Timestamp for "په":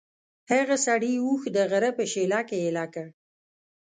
1.97-2.03